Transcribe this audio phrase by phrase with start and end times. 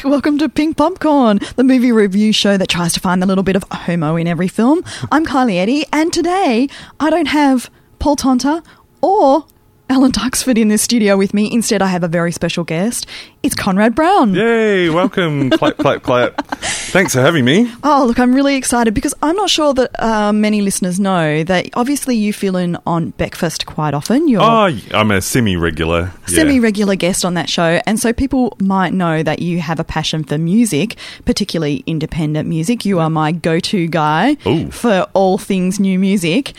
[0.04, 3.54] Welcome to Pink Popcorn, the movie review show that tries to find a little bit
[3.54, 4.82] of homo in every film.
[5.12, 8.64] I'm Kylie Eddy, and today I don't have Paul Tonta
[9.02, 9.44] or
[9.90, 11.52] Alan Duxford in this studio with me.
[11.52, 13.06] Instead, I have a very special guest.
[13.42, 14.34] It's Conrad Brown.
[14.34, 15.50] Yay, welcome.
[15.58, 16.46] clap, clap, clap.
[16.46, 17.68] Thanks for having me.
[17.82, 21.70] Oh, look, I'm really excited because I'm not sure that uh, many listeners know that
[21.74, 24.28] obviously you fill in on Breakfast quite often.
[24.28, 26.12] You're Oh, I'm a semi regular.
[26.24, 27.80] semi regular guest on that show.
[27.84, 30.94] And so people might know that you have a passion for music,
[31.24, 32.84] particularly independent music.
[32.84, 34.70] You are my go to guy Ooh.
[34.70, 36.52] for all things new music.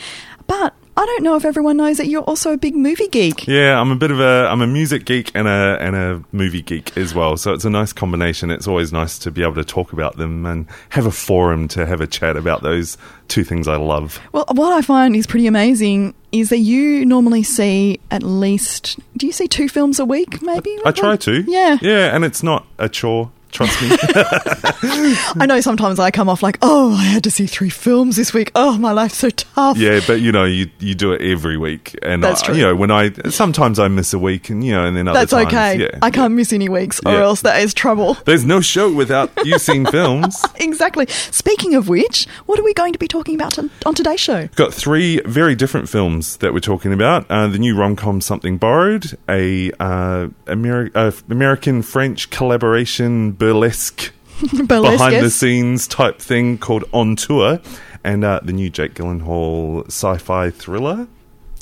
[0.46, 3.48] But I don't know if everyone knows that you're also a big movie geek.
[3.48, 6.62] Yeah, I'm a bit of a I'm a music geek and a and a movie
[6.62, 7.36] geek as well.
[7.36, 8.52] So it's a nice combination.
[8.52, 11.86] It's always nice to be able to talk about them and have a forum to
[11.86, 12.96] have a chat about those
[13.26, 14.20] two things I love.
[14.30, 19.26] Well, what I find is pretty amazing is that you normally see at least, do
[19.26, 20.78] you see two films a week, maybe?
[20.84, 21.42] I try to.
[21.48, 21.78] Yeah.
[21.82, 23.32] Yeah, and it's not a chore.
[23.52, 23.88] Trust me.
[25.40, 28.32] I know sometimes I come off like, oh, I had to see three films this
[28.34, 28.50] week.
[28.54, 29.76] Oh, my life's so tough.
[29.78, 32.54] yeah, but you know, you you do it every week, and That's I- true.
[32.56, 35.20] you know when I sometimes I miss a week, and you know, and then other
[35.20, 35.80] That's times, okay.
[35.82, 37.22] Yeah, I can't miss any weeks, or Yeah.
[37.22, 38.14] else that is trouble.
[38.24, 40.42] There's no show without you seeing films.
[40.56, 41.06] exactly.
[41.08, 44.46] Speaking of which, what are we going to be talking about on, on today's show?
[44.56, 47.26] Got three very different films that we're talking about.
[47.30, 53.32] Uh, the new rom com Something Borrowed, a uh, Ameri- uh, American French collaboration
[54.66, 57.60] burlesque behind the scenes type thing called On Tour,
[58.04, 61.08] and uh, the new Jake Gyllenhaal sci fi thriller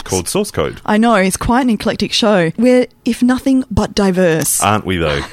[0.04, 0.80] called Source Code.
[0.86, 2.52] I know, it's quite an eclectic show.
[2.56, 4.62] We're, if nothing but diverse.
[4.62, 5.20] Aren't we though?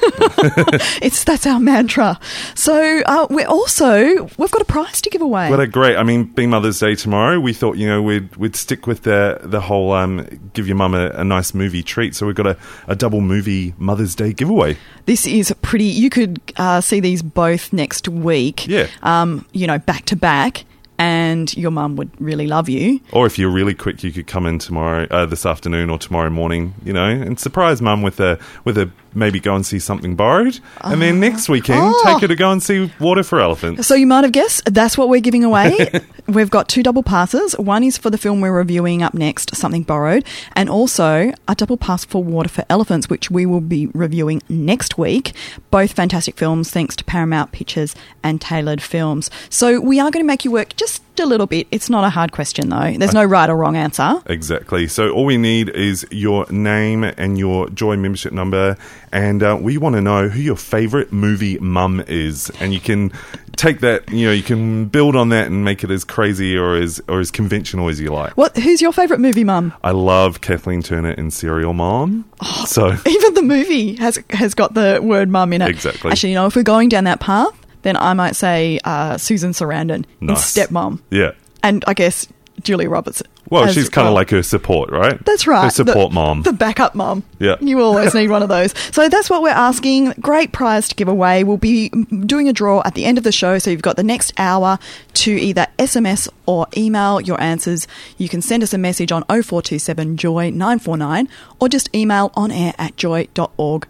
[1.02, 2.18] it's That's our mantra.
[2.54, 5.50] So uh, we're also, we've got a prize to give away.
[5.50, 5.96] what a great!
[5.96, 9.40] I mean, being Mother's Day tomorrow, we thought you know we'd we'd stick with the
[9.42, 12.14] the whole um, give your mum a, a nice movie treat.
[12.14, 12.56] So we've got a,
[12.86, 14.76] a double movie Mother's Day giveaway.
[15.06, 15.84] This is pretty.
[15.84, 18.66] You could uh, see these both next week.
[18.66, 18.88] Yeah.
[19.02, 20.64] Um, you know, back to back,
[20.98, 23.00] and your mum would really love you.
[23.12, 26.30] Or if you're really quick, you could come in tomorrow, uh, this afternoon, or tomorrow
[26.30, 26.74] morning.
[26.84, 30.60] You know, and surprise mum with a with a maybe go and see something borrowed,
[30.82, 31.52] and then next ah.
[31.52, 32.02] weekend Oh.
[32.04, 32.36] take her to oh.
[32.36, 33.86] go and see Water for Elephants.
[33.86, 35.90] So you might have guessed that's what we're giving away.
[36.26, 37.56] We've got two double passes.
[37.58, 40.24] One is for the film we're reviewing up next, Something Borrowed,
[40.54, 44.98] and also a double pass for Water for Elephants, which we will be reviewing next
[44.98, 45.32] week.
[45.70, 49.30] Both fantastic films, thanks to Paramount Pictures and Tailored Films.
[49.48, 51.66] So we are going to make you work just a little bit.
[51.70, 52.92] It's not a hard question though.
[52.96, 54.20] There's no right or wrong answer.
[54.26, 54.86] Exactly.
[54.88, 58.76] So all we need is your name and your Joy membership number,
[59.12, 63.12] and uh, we want to know who your favorite movie mum is, and you can
[63.56, 64.08] take that.
[64.10, 67.20] You know, you can build on that and make it as crazy or as or
[67.20, 68.36] as conventional as you like.
[68.36, 68.56] What?
[68.56, 69.72] Who's your favourite movie, Mum?
[69.82, 72.24] I love Kathleen Turner in Serial Mom.
[72.40, 75.68] Oh, so Even the movie has has got the word "mum" in it.
[75.68, 76.10] Exactly.
[76.10, 77.54] Actually, you know, if we're going down that path,
[77.88, 80.56] then I might say uh, Susan Sarandon Nice.
[80.56, 81.32] in Stepmom, yeah.
[81.62, 82.26] and I guess
[82.62, 83.22] Julia Roberts.
[83.50, 85.22] Well, she's kind of like her support, right?
[85.24, 85.64] That's right.
[85.64, 86.42] Her support the, mom.
[86.42, 87.22] The backup mom.
[87.38, 87.56] Yeah.
[87.60, 88.76] You always need one of those.
[88.92, 90.12] So that's what we're asking.
[90.20, 91.44] Great prize to give away.
[91.44, 93.58] We'll be doing a draw at the end of the show.
[93.58, 94.78] So you've got the next hour
[95.14, 97.86] to either SMS or email your answers.
[98.16, 101.28] You can send us a message on 0427 Joy 949
[101.60, 103.84] or just email on air at joy.org.au.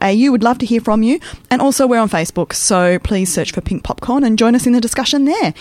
[0.00, 1.20] We'd love to hear from you.
[1.50, 2.52] And also we're on Facebook.
[2.52, 5.54] So please search for Pink Popcorn and join us in the discussion there.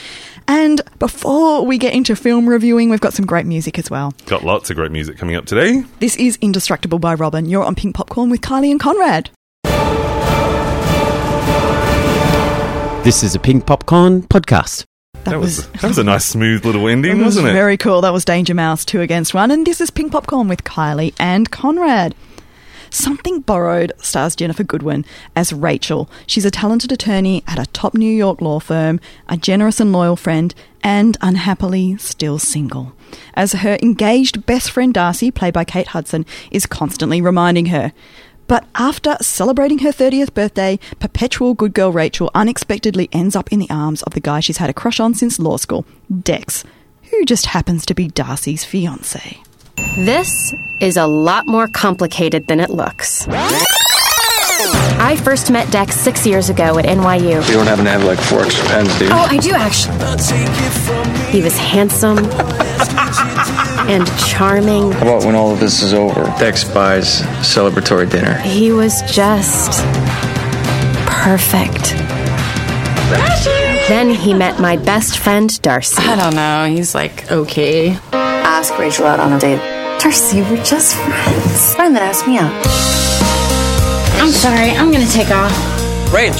[0.47, 4.13] And before we get into film reviewing, we've got some great music as well.
[4.25, 5.83] Got lots of great music coming up today.
[5.99, 7.47] This is Indestructible by Robyn.
[7.47, 9.29] You're on Pink Popcorn with Kylie and Conrad.
[13.03, 14.85] This is a Pink Popcorn podcast.
[15.25, 17.53] That, was, that was a nice smooth little ending, was wasn't it?
[17.53, 17.99] very cool.
[17.99, 19.51] That was Danger Mouse, two against one.
[19.51, 22.15] And this is Pink Popcorn with Kylie and Conrad.
[22.89, 25.03] Something Borrowed stars Ginnifer Goodwin
[25.35, 26.09] as Rachel.
[26.27, 30.15] She's a talented attorney at a top New York law firm, a generous and loyal
[30.15, 32.93] friend, and unhappily still single.
[33.33, 37.93] As her engaged best friend Darcy, played by Kate Hudson, is constantly reminding her.
[38.47, 43.69] But after celebrating her 30th birthday, perpetual good girl Rachel unexpectedly ends up in the
[43.69, 45.85] arms of the guy she's had a crush on since law school,
[46.21, 46.63] Dex,
[47.09, 49.41] who just happens to be Darcy's fiance.
[49.95, 53.25] This is a lot more complicated than it looks.
[54.99, 57.45] I first met Dex six years ago at NYU.
[57.47, 59.11] You don't happen to have like four extra pens, do you?
[59.11, 59.97] Oh, I do actually.
[61.31, 62.17] He was handsome
[63.89, 64.91] and charming.
[64.91, 66.23] How about when all of this is over?
[66.39, 68.37] Dex buys celebratory dinner.
[68.39, 69.81] He was just
[71.07, 71.93] perfect.
[73.89, 76.01] Then he met my best friend, Darcy.
[76.01, 76.65] I don't know.
[76.73, 77.97] He's like, okay.
[78.13, 79.57] Ask Rachel out on a date.
[79.99, 81.75] Darcy, we're just friends.
[81.75, 83.02] Friend that asked me out.
[84.21, 84.71] I'm sorry.
[84.71, 85.51] I'm going to take off.
[86.11, 86.37] Rach,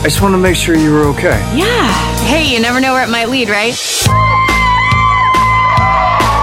[0.00, 1.38] I just want to make sure you were okay.
[1.54, 1.92] Yeah.
[2.26, 3.74] Hey, you never know where it might lead, right?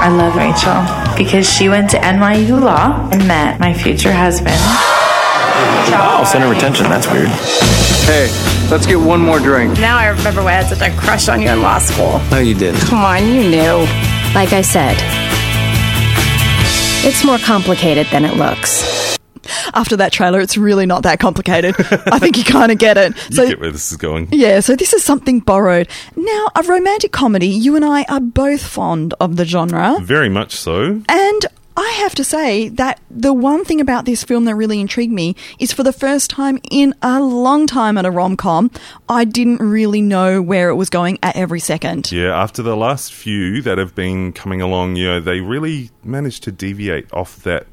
[0.02, 4.56] I love Rachel because she went to NYU Law and met my future husband.
[5.92, 6.86] Oh, center retention.
[6.86, 7.28] That's weird.
[8.08, 8.28] Hey,
[8.72, 9.78] let's get one more drink.
[9.80, 12.22] Now I remember why I had such a crush on you in law school.
[12.32, 12.82] No, you didn't.
[12.82, 13.86] Come on, you knew.
[14.34, 14.96] Like I said,
[17.06, 19.09] it's more complicated than it looks.
[19.74, 21.76] After that trailer, it's really not that complicated.
[22.08, 23.16] I think you kind of get it.
[23.30, 24.28] You So, get where this is going.
[24.32, 25.88] yeah, so this is something borrowed.
[26.16, 29.98] Now, a romantic comedy, you and I are both fond of the genre.
[30.02, 31.02] Very much so.
[31.08, 31.46] And
[31.78, 35.38] I have to say that the one thing about this film that really intrigued me
[35.60, 38.70] is for the first time in a long time at a rom com,
[39.08, 42.12] I didn't really know where it was going at every second.
[42.12, 46.44] Yeah, after the last few that have been coming along, you know, they really managed
[46.44, 47.66] to deviate off that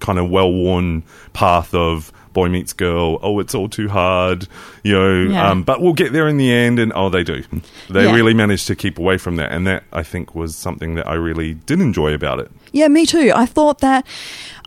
[0.00, 1.02] kind of well worn
[1.32, 3.18] path of boy meets girl.
[3.22, 4.46] Oh, it's all too hard,
[4.86, 5.32] you know.
[5.32, 5.50] Yeah.
[5.50, 7.42] Um, but we'll get there in the end, and oh, they do.
[7.90, 8.14] They Yeah.
[8.14, 11.14] really managed to keep away from that, and that I think was something that I
[11.14, 12.50] really did enjoy about it.
[12.72, 13.32] Yeah, me too.
[13.34, 14.06] I thought that.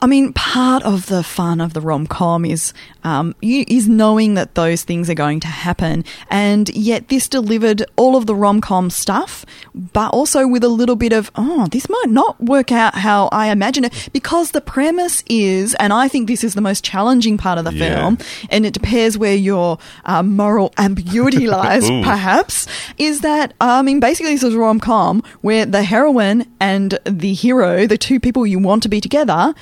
[0.01, 2.73] I mean, part of the fun of the rom com is
[3.03, 8.15] um, is knowing that those things are going to happen, and yet this delivered all
[8.15, 9.45] of the rom com stuff,
[9.75, 13.51] but also with a little bit of oh, this might not work out how I
[13.51, 17.57] imagine it, because the premise is, and I think this is the most challenging part
[17.59, 17.95] of the Yeah.
[17.95, 18.17] film,
[18.49, 22.67] and it depends where your uh, moral ambiguity lies, perhaps,
[22.97, 27.33] is that I mean, basically, this is a rom com where the heroine and the
[27.33, 29.53] hero, the two people you want to be together,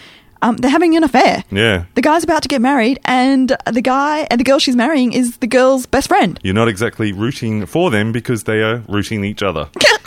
[0.41, 1.43] um, they're having an affair.
[1.51, 1.85] Yeah.
[1.95, 5.37] The guy's about to get married, and the guy and the girl she's marrying is
[5.37, 6.39] the girl's best friend.
[6.43, 9.69] You're not exactly rooting for them because they are rooting each other.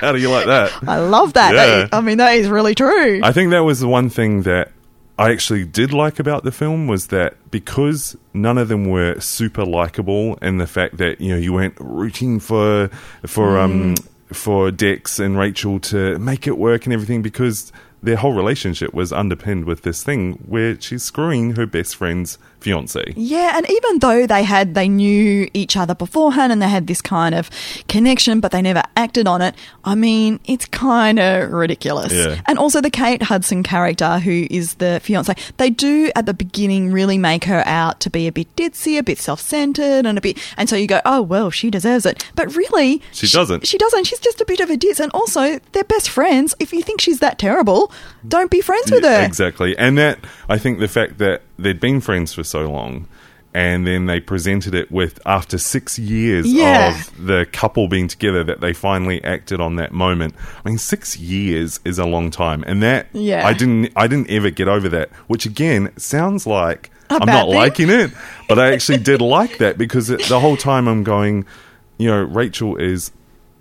[0.00, 0.72] How do you like that?
[0.88, 1.54] I love that.
[1.54, 1.66] Yeah.
[1.66, 3.20] That- I mean, that is really true.
[3.22, 4.72] I think that was the one thing that
[5.22, 9.64] I actually did like about the film was that because none of them were super
[9.64, 12.88] likable, and the fact that you know you weren't rooting for
[13.24, 13.94] for um
[14.32, 17.70] for Dex and Rachel to make it work and everything because
[18.02, 23.12] their whole relationship was underpinned with this thing where she's screwing her best friend's fiance.
[23.16, 27.02] Yeah, and even though they had they knew each other beforehand and they had this
[27.02, 27.50] kind of
[27.88, 29.54] connection, but they never acted on it.
[29.84, 32.12] I mean, it's kind of ridiculous.
[32.12, 32.40] Yeah.
[32.46, 36.92] And also the Kate Hudson character, who is the fiance, they do at the beginning
[36.92, 40.38] really make her out to be a bit ditzy, a bit self-centered, and a bit.
[40.56, 42.24] And so you go, oh well, she deserves it.
[42.34, 43.66] But really, She doesn't.
[43.66, 44.04] She doesn't.
[44.04, 45.00] She's just a bit of a ditz.
[45.00, 46.54] And also, they're best friends.
[46.60, 47.92] If you think she's that terrible,
[48.26, 49.26] don't be friends with Yeah, her.
[49.26, 49.76] Exactly.
[49.76, 50.18] And that,
[50.48, 53.08] I think the fact that they'd been friends for so long
[53.54, 56.98] and then they presented it with, after six years Yeah.
[56.98, 60.34] of the couple being together, that they finally acted on that moment.
[60.64, 62.64] I mean, six years is a long time.
[62.66, 63.46] And that, Yeah.
[63.46, 67.54] I didn't, I didn't ever get over that, which again sounds like I'm not thing.
[67.54, 68.10] liking it,
[68.48, 71.44] but I actually did like that because it, the whole time I'm going,
[71.98, 73.12] you know, Rachel is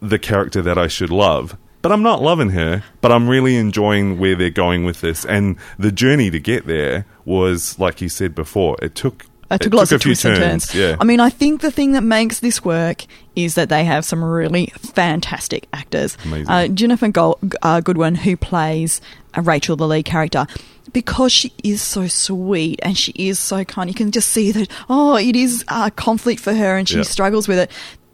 [0.02, 1.58] the character that I should love.
[1.82, 5.26] But I'm not loving her, but I'm really enjoying where they're going with this.
[5.26, 9.74] And the journey to get there was, like you said before, it took It took
[9.74, 10.76] lots a of twists and turns.
[10.76, 10.96] Yeah.
[11.00, 14.24] I mean, I think the thing that makes this work is that they have some
[14.24, 16.18] really fantastic actors.
[16.24, 16.48] Amazing.
[16.50, 19.02] Uh, Ginnifer Gol- uh, Goodwin, who plays
[19.36, 20.46] uh, Rachel, the lead character,
[20.94, 24.70] because she is so sweet and she is so kind, you can just see that,
[24.90, 27.04] oh, it is uh, conflict for her and she Yeah.
[27.04, 27.72] struggles with it.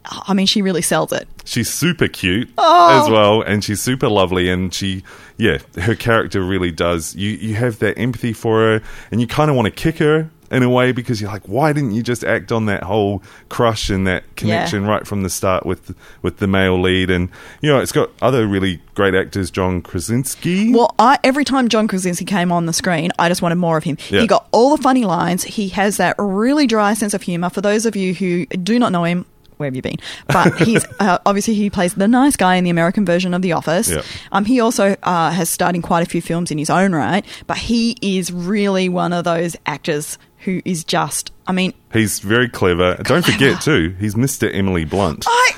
[0.10, 1.28] I mean, she really sells it.
[1.46, 3.04] she's super cute Oh.
[3.04, 5.04] as well, and she's super lovely, and she,
[5.38, 7.16] yeah, her character really does.
[7.16, 10.30] You you have that empathy for her, and you kind of want to kick her
[10.50, 13.90] in a way because you're like, why didn't you just act on that whole crush
[13.90, 17.10] and that connection right from the start with with the male lead?
[17.10, 17.28] And
[17.62, 20.74] you know, it's got other really great actors, John Krasinski.
[20.74, 23.84] Well, I every time John Krasinski came on the screen, I just wanted more of
[23.84, 23.98] him.
[24.10, 24.22] Yeah.
[24.22, 25.44] He got all the funny lines.
[25.44, 27.50] He has that really dry sense of humor.
[27.50, 29.26] For those of you who do not know him,
[29.58, 29.98] where have you been?
[30.28, 33.52] But he's uh, obviously he plays the nice guy in the American version of The
[33.54, 33.90] Office.
[33.90, 34.02] Yeah.
[34.32, 37.26] Um, he also uh, has starred in quite a few films in his own right.
[37.48, 41.32] But he is really one of those actors who is just.
[41.48, 42.96] I mean, He's very clever.
[43.04, 44.54] Don't forget too, he's Mr.
[44.54, 45.26] Emily Blunt.
[45.28, 45.52] I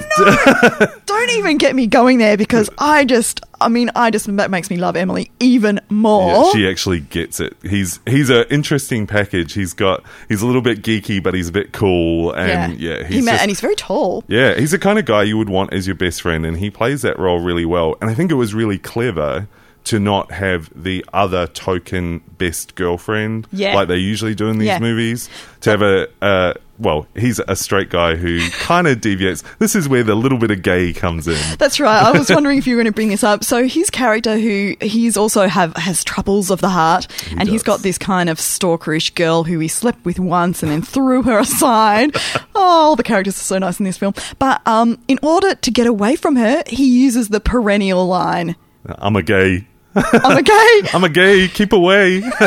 [0.00, 0.86] I know.
[1.06, 4.70] Don't even get me going there because I just, I mean, I just that makes
[4.70, 6.44] me love Emily even more.
[6.46, 7.56] Yeah, she actually gets it.
[7.62, 9.52] He's he's an interesting package.
[9.52, 13.16] He's got he's a little bit geeky, but he's a bit cool, and yeah, he
[13.16, 14.24] he's ma- just- and he's very tall.
[14.28, 16.70] yeah, he's the kind of guy you would want as your best friend, and he
[16.70, 17.96] plays that role really well.
[18.00, 19.46] And I think it was really clever
[19.84, 23.74] to not have the other token best girlfriend Yeah.
[23.74, 24.78] like they usually do in these Yeah.
[24.78, 25.28] movies.
[25.62, 29.42] To have a uh, well, he's a straight guy who kind of deviates.
[29.58, 31.36] This is where the little bit of gay comes in.
[31.58, 32.02] That's right.
[32.02, 33.44] I was wondering if you were going to bring this up.
[33.44, 37.06] So his character, who he's also have has troubles of the heart,
[37.36, 40.80] and he's got this kind of stalkerish girl who he slept with once and then
[40.82, 42.16] threw her aside.
[42.54, 44.14] oh, the characters are so nice in this film.
[44.38, 48.56] But um, in order to get away from her, he uses the perennial line.
[48.86, 49.66] I'm a gay.
[49.94, 50.82] I'm a gay.
[50.94, 51.48] I'm a gay.
[51.48, 52.22] Keep away.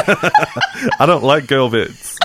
[1.00, 2.18] I don't like girl bits.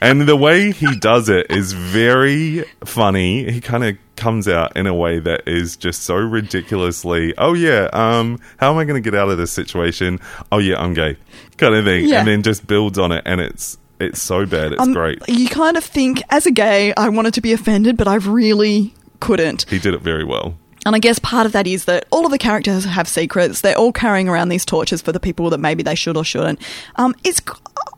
[0.00, 3.50] And the way he does it is very funny.
[3.50, 7.88] He kind of comes out in a way that is just so ridiculously, oh yeah,
[7.92, 10.20] um, how am I going to get out of this situation?
[10.50, 11.16] Oh yeah, I'm gay,
[11.58, 12.08] kind of thing.
[12.08, 12.20] Yeah.
[12.20, 14.72] And then just builds on it, and it's it's so bad.
[14.72, 15.18] It's Um, great.
[15.28, 18.94] You kind of think, as a gay, I wanted to be offended, but I really
[19.20, 19.66] couldn't.
[19.68, 20.56] He did it very well.
[20.86, 23.60] And I guess part of that is that all of the characters have secrets.
[23.60, 26.60] They're all carrying around these torches for the people that maybe they should or shouldn't.
[26.94, 27.42] Um, it's,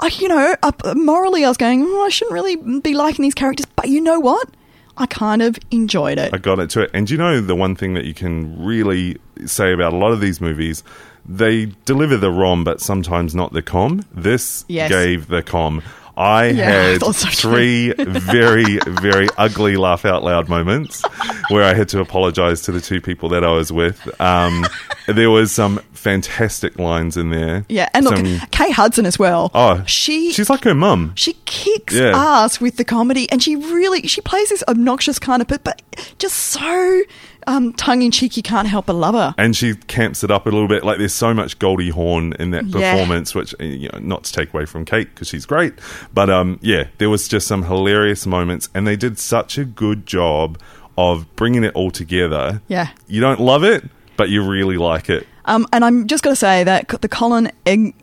[0.00, 3.34] uh, you know, uh, morally, I was going, oh, I shouldn't really be liking these
[3.34, 3.66] characters.
[3.76, 4.48] But you know what?
[4.96, 6.32] I kind of enjoyed it.
[6.32, 6.90] I got into it.
[6.94, 10.20] And you know the one thing that you can really say about a lot of
[10.20, 10.82] these movies,
[11.26, 14.02] they deliver the rom, but sometimes not the com.
[14.14, 14.90] This Yes.
[14.90, 15.82] gave the com.
[16.18, 21.02] I Yeah, had thought so three very, very ugly laugh out loud moments
[21.50, 23.98] where I had to apologize to the two people that I was with.
[24.20, 24.66] Um,
[25.06, 27.64] there was some fantastic lines in there.
[27.68, 29.50] yeah, and look, Some- Kate Hudson as well.
[29.54, 31.12] oh, she she's like her mum.
[31.14, 32.12] She kicks Yeah.
[32.14, 35.80] ass with the comedy, and she really she plays this obnoxious kind of, but but
[36.18, 37.02] just so
[37.46, 38.36] um, tongue in cheek.
[38.36, 39.34] You can't help but love her.
[39.38, 40.84] and she camps it up a little bit.
[40.84, 42.92] Like there's so much Goldie Hawn in that Yeah.
[42.92, 45.74] performance, which uh, you know, not to take away from Kate because she's great,
[46.12, 50.04] but um, yeah, there was just some hilarious moments, and they did such a good
[50.06, 50.58] job
[50.96, 52.60] of bringing it all together.
[52.68, 52.88] Yeah.
[53.06, 53.84] you don't love it,
[54.16, 55.26] but you really like it.
[55.48, 57.94] Um, and I'm just going to say that the Colin Egg-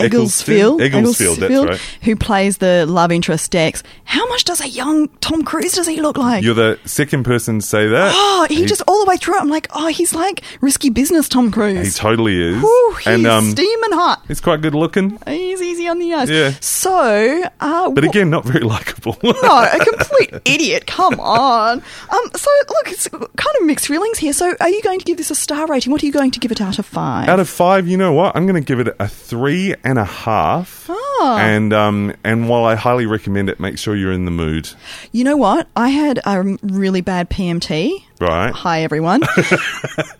[0.00, 1.80] Egglesfield, Egglesfield, that's right.
[2.02, 6.00] who plays the love interest Dex, how much does a young Tom Cruise does he
[6.00, 6.42] look like?
[6.42, 8.12] You're the second person to say that.
[8.14, 9.38] oh, he, just all the way through.
[9.38, 11.94] I'm like, oh, he's like risky business Tom Cruise.
[11.94, 14.22] he totally is, Whew, he's and um, steaming hot.
[14.26, 16.30] he's quite good looking, He's easy on the eyes.
[16.30, 16.52] Yeah.
[16.60, 19.16] So, uh, but wh- again, not very likable.
[19.22, 20.86] no, a complete idiot.
[20.86, 21.82] Come on.
[22.10, 24.32] Um, so look, it's kind of mixed feelings here.
[24.32, 25.92] So, are you going to give this a star rating?
[25.92, 27.28] What are you going to give it out of five?
[27.28, 28.34] Out of five, you know what?
[28.36, 30.88] I'm going to give it a three and a half.
[30.90, 31.38] Ah.
[31.38, 34.68] And um, and while I highly recommend it, make sure you're in the mood.
[35.12, 35.68] you know what?
[35.76, 38.02] I had a really bad PMT.
[38.20, 38.50] Right.
[38.52, 39.20] Hi, everyone.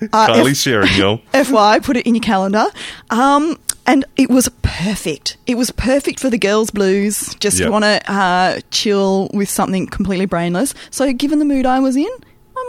[0.00, 1.18] Kylie sharing, y'all.
[1.44, 2.66] FY, put it in your calendar.
[3.10, 5.36] Um, and it was perfect.
[5.46, 7.34] It was perfect for the girls' blues.
[7.36, 7.70] Just Yep.
[7.70, 10.74] want to uh, chill with something completely brainless.
[10.90, 12.08] So, given the mood I was in,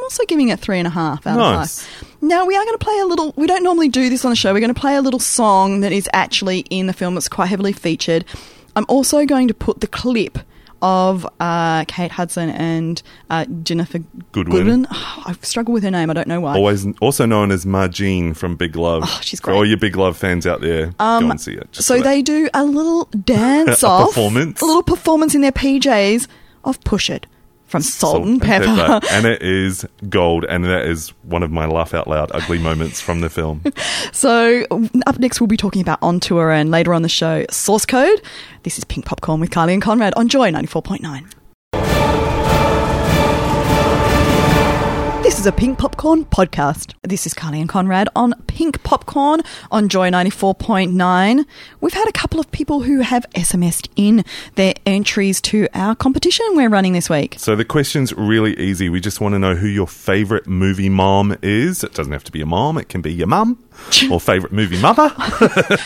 [0.06, 1.82] also giving it three and a half out Nice.
[1.82, 2.16] of five.
[2.22, 3.34] Now, we are going to play a little.
[3.36, 4.54] We don't normally do this on the show.
[4.54, 7.18] We're going to play a little song that is actually in the film.
[7.18, 8.26] It's quite heavily featured.
[8.76, 10.40] I'm also going to put the clip
[10.82, 14.86] of uh, Kate Hudson and uh, Ginnifer Goodwin.
[14.92, 16.10] I struggle with her name.
[16.10, 16.56] I don't know why.
[16.56, 19.04] Always, also known as Margene from Big Love.
[19.06, 21.70] Oh, she's For all your Big Love fans out there, go and see it.
[21.76, 24.62] So they do a little dance A off, performance.
[24.62, 26.28] a little performance in their PJs
[26.66, 27.26] of "Push It"
[27.68, 28.68] from Salt, Salt and, Pepa.
[28.68, 29.08] and, Pepa.
[29.12, 33.02] and it is gold, and that is one of my laugh out loud ugly moments
[33.02, 33.62] from the film.
[34.12, 34.66] so,
[35.06, 38.22] up next, we'll be talking about On Tour and later on the show, Source Code.
[38.64, 41.35] This is Pink Popcorn with Carly and Conrad on Joy 94.9.
[45.26, 46.94] This is a Pink Popcorn podcast.
[47.02, 49.42] This is Carly and Conrad on Pink Popcorn
[49.72, 51.46] on Joy 94.9.
[51.82, 56.46] We've had a couple of people who have SMS'd in their entries to our competition
[56.52, 57.38] we're running this week.
[57.40, 58.88] So the question's really easy.
[58.88, 61.84] We just want to know who your favorite movie mom is.
[61.84, 63.65] It doesn't have to be a mom; it can be your mum
[64.12, 65.12] or favorite movie mother.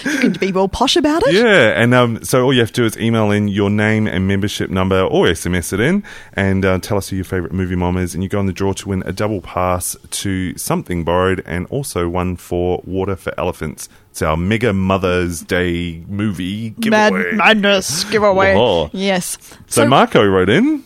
[0.10, 1.34] You can be all posh about it.
[1.34, 4.28] Yeah, and um, so all you have to do is email in your name and
[4.28, 6.04] membership number or SMS it in
[6.34, 8.14] and uh, tell us who your favourite movie mom is.
[8.14, 11.68] And you go on the draw to win a double pass to Something Borrowed and
[11.68, 13.88] also one for Water for Elephants.
[14.12, 17.32] It's our Mega Mother's Day movie Mad giveaway.
[17.36, 18.90] madness giveaway.
[18.92, 19.38] Yes.
[19.68, 20.84] So, Marco wrote in.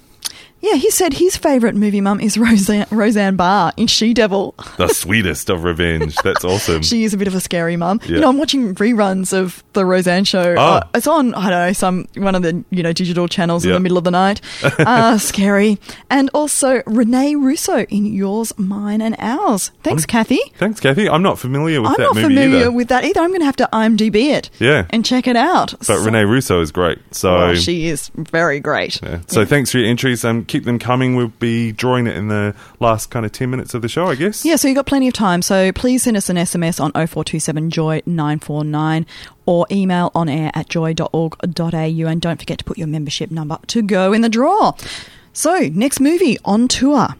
[0.63, 4.55] Yeah, he said his favourite movie mum is Roseanne, Roseanne Barr in She Devil.
[4.77, 6.15] The sweetest of revenge.
[6.23, 6.81] That's awesome.
[6.93, 7.99] She is a bit of a scary mum.
[8.05, 8.15] Yeah.
[8.15, 10.55] You know, I'm watching reruns of the Roseanne show.
[10.57, 10.61] Oh.
[10.61, 13.71] Uh, it's on, I don't know, some one of the you know digital channels in
[13.73, 14.41] the middle of the night.
[14.63, 15.79] uh, scary.
[16.09, 19.71] And also Renee Russo in Yours, Mine, and Ours.
[19.83, 20.39] Thanks, Kathy.
[20.55, 21.09] Thanks, Kathy.
[21.09, 22.71] I'm not familiar with I'm that not familiar either.
[22.71, 23.19] with that either.
[23.19, 24.49] I'm going to have to IMDb it.
[24.59, 24.85] Yeah.
[24.91, 25.73] And check it out.
[25.87, 26.99] but Renee Russo is great.
[27.13, 29.01] So Oh, she is very great.
[29.03, 29.19] Yeah.
[29.27, 30.23] So thanks for your entries.
[30.23, 31.15] Um, keep them coming.
[31.15, 34.15] We'll be drawing it in the last kind of 10 minutes of the show, I
[34.15, 34.45] guess.
[34.45, 35.41] Yeah, so you've got plenty of time.
[35.41, 39.07] So please send us an SMS on 0427 Joy 949
[39.47, 43.81] or email on air at joy.org.au and don't forget to put your membership number to
[43.81, 44.73] go in the draw.
[45.33, 47.15] So, next movie, On Tour.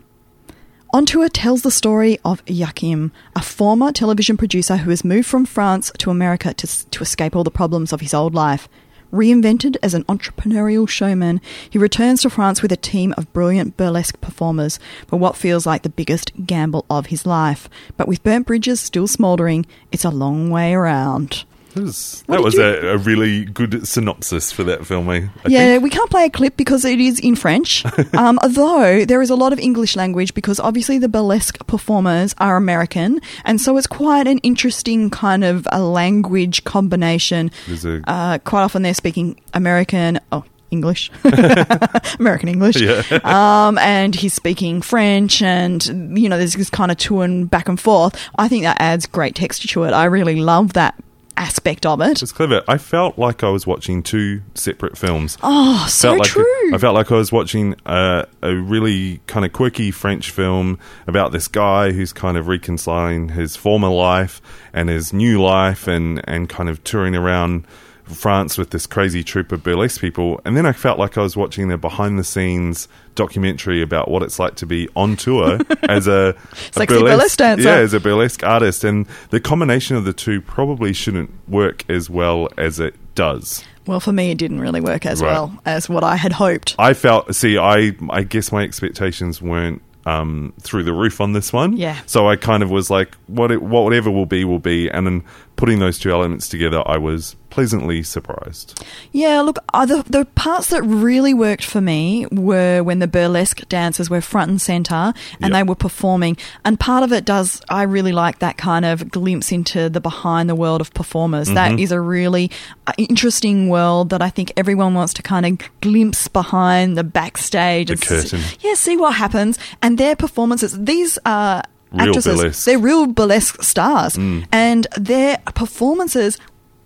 [0.94, 5.44] On Tour tells the story of Yakim, a former television producer who has moved from
[5.44, 8.70] France to America to, to escape all the problems of his old life.
[9.14, 11.40] Reinvented as an entrepreneurial showman,
[11.70, 15.84] he returns to France with a team of brilliant burlesque performers for what feels like
[15.84, 17.70] the biggest gamble of his life.
[17.96, 21.44] But with burnt bridges still smouldering, it's a long way around.
[21.76, 25.10] That was, that was you- a, a really good synopsis for that film.
[25.10, 25.84] I, I yeah, think.
[25.84, 27.84] we can't play a clip because it is in French.
[28.14, 32.58] um, although there is a lot of English language because obviously the burlesque performers are
[32.58, 37.52] American, and so it's quite an interesting kind of a language combination.
[37.70, 40.20] A- Uh, quite often they're speaking American.
[40.32, 40.44] Oh.
[40.72, 41.12] English,
[42.20, 42.82] American English,
[43.24, 47.70] um, and he's speaking French, and you know, there's this kind of to and back
[47.70, 48.20] and forth.
[48.40, 49.92] I think that adds great texture to it.
[49.92, 50.96] I really love that
[51.38, 52.22] aspect of it.
[52.22, 52.64] It's clever.
[52.68, 55.38] I felt like I was watching two separate films.
[55.44, 56.74] Oh, so felt like true.
[56.74, 61.32] I felt like I was watching uh, a really kind of quirky French film about
[61.32, 64.42] this guy who's kind of reconciling his former life
[64.74, 67.66] and his new life, and and kind of touring around
[68.14, 70.40] France with this crazy troupe of burlesque people.
[70.46, 74.24] And then I felt like I was watching a behind the scenes documentary about what
[74.24, 77.68] it's like to be on tour as a, a Sexy burlesque dancer.
[77.70, 82.10] Yeah, as a burlesque artist, and the combination of the two probably shouldn't work as
[82.10, 83.64] well as it does.
[83.86, 85.32] Well, for me, it didn't really work as Right.
[85.32, 86.76] well as what I had hoped.
[86.80, 87.36] I felt.
[87.36, 91.76] See, I I guess my expectations weren't um, through the roof on this one.
[91.78, 91.98] Yeah.
[92.06, 95.24] So I kind of was like, what it, whatever will be will be, and then
[95.56, 98.84] putting those two elements together, I was pleasantly surprised.
[99.12, 103.60] Yeah, look, uh, the, the parts that really worked for me were when the burlesque
[103.70, 105.52] dancers were front and center and Yep.
[105.52, 106.36] they were performing.
[106.66, 110.50] And part of it does, I really like that kind of glimpse into the behind
[110.50, 111.48] the world of performers.
[111.50, 112.50] That is a really
[112.88, 117.90] uh, interesting world that I think everyone wants to kind of glimpse behind the backstage.
[117.90, 118.42] The curtain.
[118.62, 119.60] yeah, see what happens.
[119.84, 121.62] And their performances, these are.
[121.94, 122.60] Real actresses, burlesque.
[122.60, 122.66] Mm.
[122.66, 124.18] they're real burlesque stars,
[124.52, 126.38] and their performances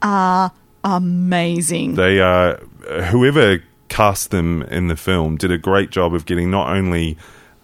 [0.01, 0.51] are
[0.83, 1.95] amazing.
[1.95, 2.57] They uh,
[3.11, 7.17] whoever cast them in the film did a great job of getting not only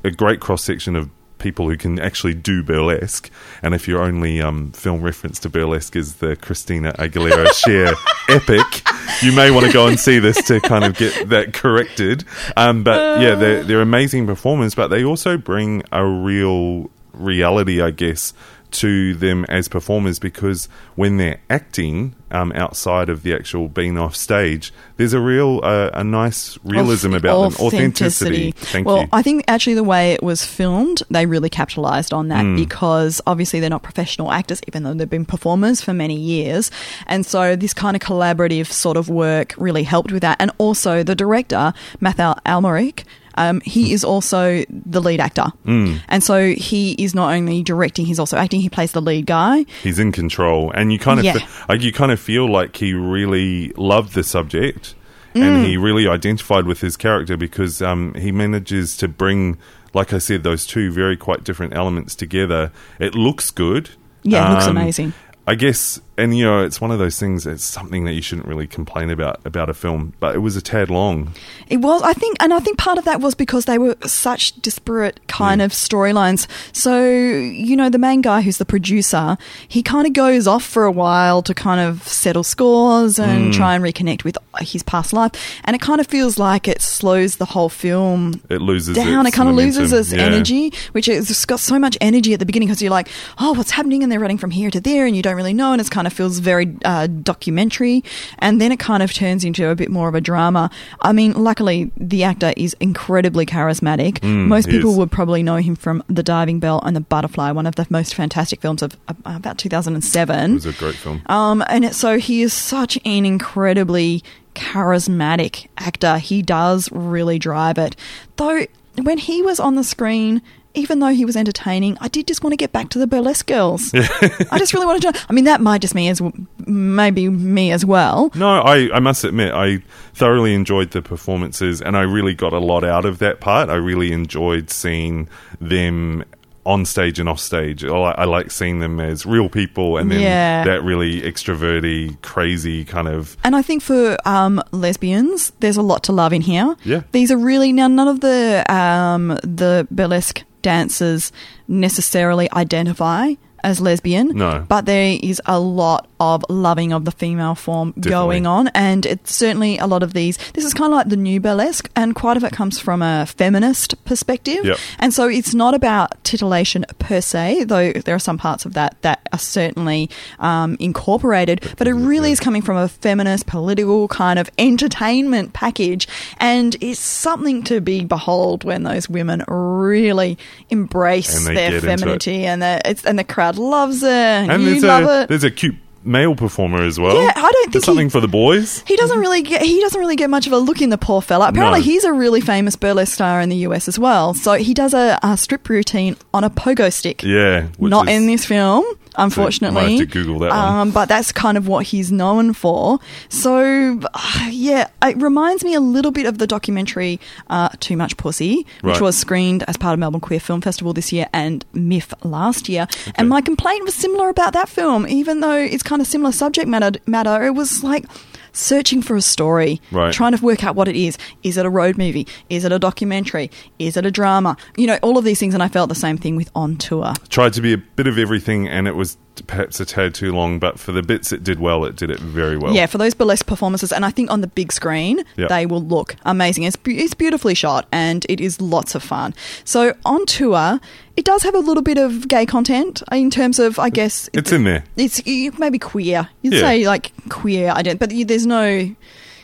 [0.03, 3.29] a great cross section of people who can actually do burlesque,
[3.61, 7.93] and if your only um, film reference to burlesque is the Christina Aguilera Cher
[8.29, 8.81] epic,
[9.21, 12.23] you may want to go and see this to kind of get that corrected.
[12.55, 17.91] Um, but yeah, they're, they're amazing performers, but they also bring a real reality, I
[17.91, 18.33] guess,
[18.73, 24.15] to them as performers because when they're acting um, outside of the actual being off
[24.15, 28.51] stage, there's a real, uh, a nice realism Auth- about them, authenticity.
[28.51, 29.07] Thank well, you.
[29.13, 33.59] I think actually the way it was filmed, they really capitalized on that because obviously
[33.59, 36.71] they're not professional actors, even though they've been performers for many years.
[37.05, 40.37] And so this kind of collaborative sort of work really helped with that.
[40.39, 43.03] And also the director, Mathieu Amalric,
[43.35, 45.45] um, he is also the lead actor.
[45.65, 45.95] Hmm.
[46.09, 48.61] And so he is not only directing, he's also acting.
[48.61, 49.65] He plays the lead guy.
[49.81, 51.33] He's in control, and you kind of Yeah.
[51.39, 54.95] fe- you kind of feel like he really loved the subject,
[55.35, 55.41] Mm.
[55.41, 59.57] and he really identified with his character because um, he manages to bring,
[59.93, 62.71] like I said, those two very quite different elements together.
[62.99, 63.89] It looks good.
[64.23, 65.13] Yeah, it looks Um, amazing.
[65.47, 67.45] I guess, and you know, it's one of those things.
[67.47, 70.61] It's something that you shouldn't really complain about about a film, but it was a
[70.61, 71.33] tad long.
[71.67, 74.53] It was, I think, and I think part of that was because they were such
[74.61, 76.47] disparate kind of storylines.
[76.71, 80.83] So, you know, the main guy who's the producer, he kind of goes off for
[80.85, 83.53] a while to kind of settle scores and Mm.
[83.55, 85.31] try and reconnect with his past life.
[85.63, 89.25] And it kind of feels like it slows the whole film It loses down.
[89.25, 90.23] It its kind of loses its Yeah.
[90.23, 93.71] energy, which it's got so much energy at the beginning because you're like, oh, what's
[93.71, 94.03] happening?
[94.03, 96.02] And they're running from here to there, and you don't really know, and it kind
[96.07, 98.03] of feels very uh, documentary.
[98.39, 100.69] And then it kind of turns into a bit more of a drama.
[101.01, 104.23] I mean, luckily, the actor is incredibly charismatic.
[104.23, 104.97] Most Mm, he people is.
[104.97, 108.15] would probably know him from The Diving Bell and The Butterfly, one of the most
[108.15, 110.51] fantastic films of uh, about 2007.
[110.51, 111.21] It was a great film.
[111.27, 114.23] Um, and it, so he is such an incredibly
[114.55, 116.17] charismatic actor.
[116.17, 117.95] He does really drive it.
[118.35, 118.65] Though
[119.01, 120.41] when he was on the screen,
[120.75, 123.45] even though he was entertaining, I did just want to get back to the burlesque
[123.47, 123.91] girls.
[123.93, 125.25] I just really wanted to.
[125.29, 126.21] I mean, that might just me as
[126.65, 128.31] maybe me as well.
[128.35, 129.83] No, I, I must admit, I
[130.13, 133.69] thoroughly enjoyed the performances and I really got a lot out of that part.
[133.69, 135.29] I really enjoyed seeing
[135.61, 136.23] them
[136.65, 137.83] on stage and off stage.
[137.83, 140.63] I, like seeing them as real people and then Yeah.
[140.63, 143.35] that really extroverty, crazy kind of.
[143.43, 146.75] And I think for um, lesbians, there's a lot to love in here.
[146.85, 147.01] Yeah.
[147.11, 151.31] These are really now none of the um, the burlesque dancers
[151.67, 154.29] necessarily identify as lesbian.
[154.35, 154.65] No.
[154.67, 158.69] But there is a lot of loving of the female form going on.
[158.69, 160.37] And it's certainly a lot of these.
[160.53, 163.25] This is kind of like the new burlesque, and quite of it comes from a
[163.25, 164.63] feminist perspective.
[164.63, 164.77] Yep.
[164.99, 168.95] And so it's not about titillation per se, though there are some parts of that
[169.01, 170.09] that are certainly
[170.39, 176.07] um, incorporated, but it really is coming from a feminist, political kind of entertainment package.
[176.37, 180.37] And it's something to be behold when those women really
[180.69, 181.81] embrace their get into it.
[181.81, 184.09] femininity and the, it's, and the crowd loves it.
[184.09, 185.29] And, And you love a, it.
[185.29, 185.75] there's a cute
[186.05, 187.15] male performer as well.
[187.21, 188.83] Yeah, I don't think There's something he- for the boys.
[188.87, 191.21] He doesn't really get he doesn't really get much of a look in the poor
[191.21, 191.49] fella.
[191.49, 191.83] Apparently, No.
[191.83, 194.33] he's a really famous burlesque star in the US as well.
[194.33, 197.23] So he does a, a strip routine on a pogo stick.
[197.23, 197.67] Yeah.
[197.79, 198.83] Not is- in this film,
[199.15, 199.81] unfortunately.
[199.81, 200.51] might have to Google that.
[200.51, 202.99] Um, but that's kind of what he's known for.
[203.29, 208.17] So uh, yeah, it reminds me a little bit of the documentary uh, "Too Much
[208.17, 209.01] Pussy," which Right.
[209.01, 212.87] was screened as part of Melbourne Queer Film Festival this year and MIFF last year.
[213.15, 216.67] And my complaint was similar about that film, even though it's kind of similar subject
[216.67, 216.91] matter.
[217.05, 217.43] Matter.
[217.45, 218.05] It was like.
[218.53, 220.13] Searching for a story, Right.
[220.13, 221.17] trying to work out what it is.
[221.41, 222.27] Is it a road movie?
[222.49, 223.49] Is it a documentary?
[223.79, 224.55] Is it a drama?
[224.77, 227.13] You know, all of these things, and I felt the same thing with On Tour.
[227.29, 230.59] Tried to be a bit of everything and it was perhaps a tad too long,
[230.59, 232.73] but for the bits it did well, it did it very well.
[232.73, 235.49] Yeah, for those burlesque performances, and I think on the big screen Yep.
[235.49, 236.63] they will look amazing.
[236.63, 239.33] It's, it's beautifully shot and it is lots of fun.
[239.65, 240.79] So on tour,
[241.17, 244.51] it does have a little bit of gay content in terms of, I guess, It's
[244.51, 244.83] in there.
[244.95, 245.21] It's
[245.59, 246.29] maybe queer.
[246.41, 246.59] You'd Yeah.
[246.61, 247.71] say like queer.
[247.75, 248.67] I don't, but there's no,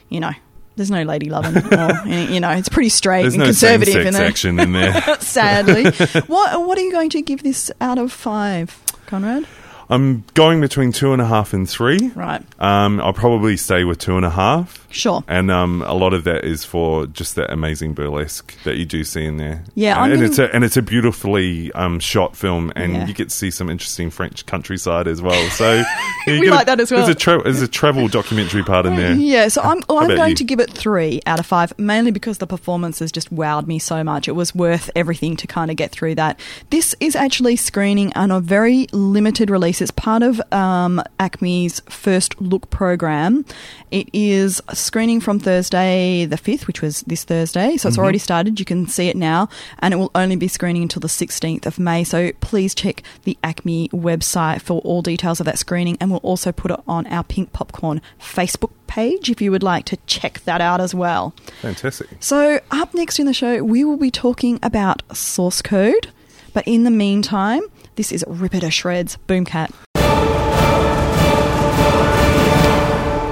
[0.09, 0.31] you know.
[0.75, 4.13] There's no lady loving, or you know, it's pretty straight There's and no conservative in
[4.13, 4.25] there.
[4.25, 4.93] action in there.
[5.19, 5.83] Sadly,
[6.27, 9.45] what what are you going to give this out of five, Conrad?
[9.89, 12.09] I'm going between two and a half and three.
[12.15, 12.43] Right.
[12.61, 14.85] Um, I'll probably stay with two and a half.
[14.91, 15.23] Sure.
[15.27, 19.03] And um, a lot of that is for just that amazing burlesque that you do
[19.03, 19.63] see in there.
[19.75, 23.05] Yeah, and, and gonna- it's a and it's a beautifully um, shot film, and Yeah.
[23.07, 25.49] you get to see some interesting French countryside as well.
[25.51, 25.83] So
[26.27, 27.01] We get a- like that as well.
[27.05, 29.13] There's a tra- there's a travel documentary part in there.
[29.13, 30.35] Yeah, so I'm, How I'm going you?
[30.35, 34.03] to give it three out of five, mainly because the performances just wowed me so
[34.03, 34.27] much.
[34.27, 36.39] It was worth everything to kind of get through that.
[36.71, 39.78] This is actually screening on a very limited release.
[39.81, 43.45] It's part of um, ACMI's first look program.
[43.91, 47.77] It is screening from Thursday the 5th, which was this Thursday.
[47.77, 48.03] So it's Mm-hmm.
[48.03, 48.59] already started.
[48.59, 49.49] You can see it now.
[49.79, 52.03] And it will only be screening until the 16th of May.
[52.03, 55.97] So please check the ACMI website for all details of that screening.
[55.99, 59.85] And we'll also put it on our Pink Popcorn Facebook page if you would like
[59.85, 61.33] to check that out as well.
[61.61, 62.07] Fantastic.
[62.19, 66.07] So, up next in the show, we will be talking about source code.
[66.53, 67.61] But in the meantime,
[67.99, 69.73] this is Rip It to Shreds Boomkat.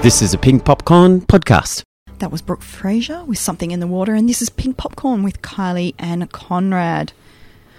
[0.03, 1.83] This is a Pink Popcorn podcast.
[2.19, 5.41] That was Brooke Fraser with Something in the Water, and this is Pink Popcorn with
[5.41, 7.13] Kylie and Conrad.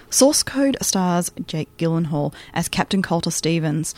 [0.09, 3.94] Source Code stars Jake Gyllenhaal as Captain Colter Stevens,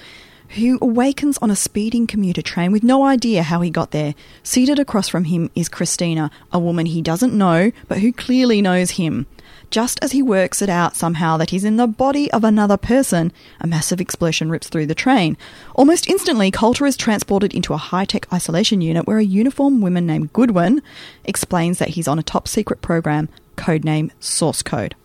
[0.56, 4.16] who awakens on a speeding commuter train with no idea how he got there.
[4.42, 8.92] Seated across from him is Christina, a woman he doesn't know, but who clearly knows
[8.92, 9.26] him.
[9.70, 13.32] Just as he works it out somehow that he's in the body of another person,
[13.60, 15.36] a massive explosion rips through the train.
[15.76, 20.06] Almost instantly, Colter is transported into a high tech isolation unit where a uniformed woman
[20.06, 20.82] named Goodwin
[21.24, 24.96] explains that he's on a top secret program, codename Source Code.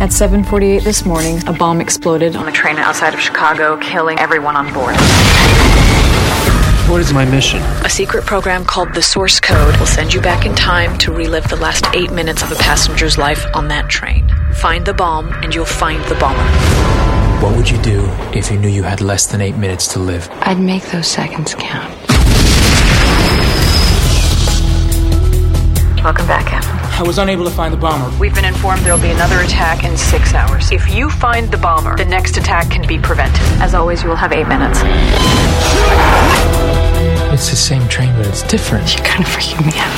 [0.00, 4.56] At 7:48 this morning, a bomb exploded on a train outside of Chicago, killing everyone
[4.56, 4.96] on board.
[6.90, 7.60] What is my mission?
[7.84, 11.48] A secret program called the Source Code will send you back in time to relive
[11.48, 14.28] the last 8 minutes of a passenger's life on that train.
[14.54, 16.42] Find the bomb and you'll find the bomber.
[17.40, 18.00] What would you do
[18.34, 20.28] if you knew you had less than eight minutes to live?
[20.40, 21.94] I'd make those seconds count.
[26.02, 26.79] Welcome back, Captain.
[27.00, 28.14] I was unable to find the bomber.
[28.18, 30.70] We've been informed there'll be another attack in 6 hours.
[30.70, 33.40] If you find the bomber, the next attack can be prevented.
[33.62, 34.80] As always, you will have 8 minutes.
[37.32, 38.94] It's the same train, but it's different.
[38.94, 39.96] You're kind of freaking me out.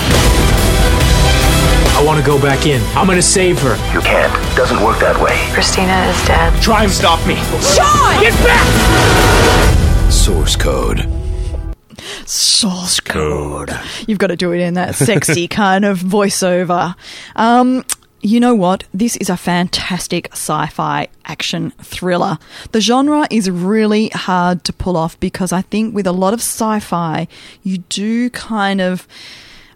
[1.98, 2.80] I want to go back in.
[2.96, 3.74] I'm going to save her.
[3.92, 4.32] You can't.
[4.56, 5.36] Doesn't work that way.
[5.52, 6.62] Christina is dead.
[6.62, 7.34] Try and stop me.
[7.74, 8.22] Sean!
[8.22, 10.12] Get back!
[10.12, 11.11] Source code.
[12.28, 13.70] Source code.
[14.06, 16.94] You've got to do it in that sexy kind of voiceover.
[17.36, 17.84] Um,
[18.22, 18.84] you know what?
[18.94, 22.38] This is a fantastic sci fi action thriller.
[22.70, 26.40] The genre is really hard to pull off because I think with a lot of
[26.40, 27.26] sci fi,
[27.62, 29.06] you do kind of.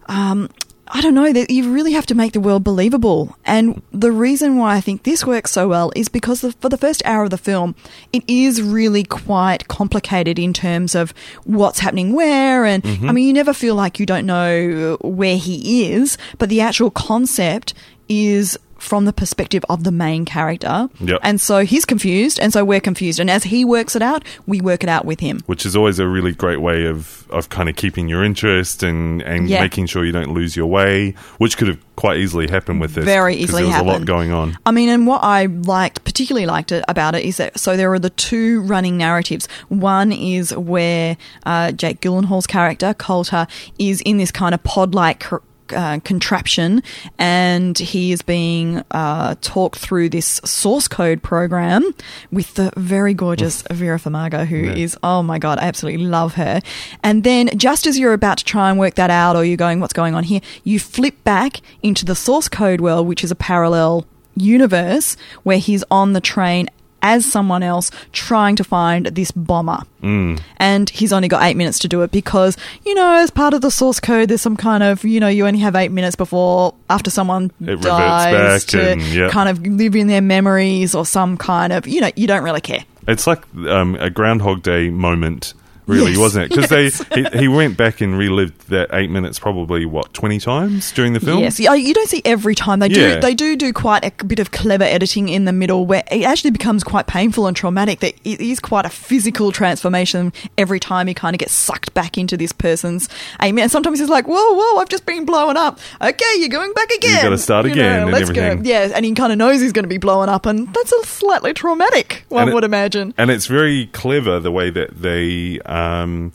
[0.09, 0.51] Um,
[0.89, 3.37] I don't know that you really have to make the world believable.
[3.45, 6.77] And the reason why I think this works so well is because the, for the
[6.79, 7.75] first hour of the film,
[8.13, 11.13] it is really quite complicated in terms of
[11.45, 12.65] what's happening where.
[12.65, 13.09] And Mhm.
[13.09, 16.91] I mean, you never feel like you don't know where he is, but the actual
[16.91, 17.75] concept
[18.09, 20.89] is from the perspective of the main character.
[21.01, 21.21] Yep.
[21.23, 23.19] And so he's confused, and so we're confused.
[23.19, 25.41] And as he works it out, we work it out with him.
[25.47, 29.23] which is always a really great way of, of kind of keeping your interest and,
[29.23, 29.61] and Yeah.
[29.63, 33.05] making sure you don't lose your way, which could have quite easily happened with this.
[33.05, 34.59] Very easily There was a lot going on.
[34.67, 37.91] I mean, and what I liked, particularly liked it about it, is that so there
[37.93, 39.49] are the two running narratives.
[39.69, 43.47] One is where uh, Jake Gyllenhaal's character Colter
[43.79, 45.21] is in this kind of pod-like.
[45.21, 45.37] cr-
[45.73, 46.83] Uh, contraption,
[47.19, 51.83] and he is being uh, talked through this source code program
[52.31, 54.99] with the very gorgeous Vera Farmiga, who is Yeah.
[55.11, 56.61] oh my god, I absolutely love her.
[57.03, 59.81] And then just as you're about to try and work that out, or you're going,
[59.81, 63.37] what's going on here, you flip back into the source code world, which is a
[63.37, 66.69] parallel universe where he's on the train
[67.03, 69.81] as someone else trying to find this bomber.
[70.03, 70.41] Mm.
[70.57, 73.61] And he's only got eight minutes to do it because, you know, as part of
[73.61, 76.75] the source code, there's some kind of, you know, you only have eight minutes before,
[76.91, 79.29] after someone It dies, back to and, yeah.
[79.29, 82.61] kind of live in their memories or some kind of, you know, you don't really
[82.61, 82.85] care.
[83.09, 85.55] It's like um, a Groundhog Day moment,
[85.87, 86.49] really, Yes, wasn't it?
[86.57, 87.05] Because yes.
[87.11, 91.13] they he, he went back and relived that eight minutes probably what twenty times during
[91.13, 91.41] the film.
[91.41, 92.81] Yes, you don't see every time.
[92.81, 93.15] They Yeah.
[93.17, 93.21] do.
[93.21, 96.51] They do do quite a bit of clever editing in the middle, where it actually
[96.51, 98.01] becomes quite painful and traumatic.
[98.01, 102.19] That it is quite a physical transformation every time he kind of gets sucked back
[102.19, 103.09] into this person's
[103.43, 103.63] amen.
[103.65, 105.79] And sometimes he's like, "Whoa, whoa, I've just been blown up.
[106.03, 107.17] Okay, you're going back again.
[107.17, 108.63] You gotta start You again and let's everything.
[108.63, 110.93] go." Yeah, and he kind of knows he's going to be blown up, and that's
[110.93, 112.25] a slightly traumatic.
[112.29, 113.15] One it- would imagine.
[113.19, 116.33] And it's very clever the way that they um, Um,